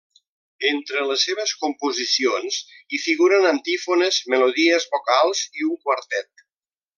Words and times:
Entre 0.67 1.01
les 1.09 1.25
seves 1.27 1.51
composicions 1.63 2.57
hi 2.97 3.01
figuren 3.03 3.45
antífones, 3.53 4.19
melodies 4.35 4.89
vocals 4.97 5.45
i 5.63 5.69
un 5.69 5.79
quartet. 5.89 6.45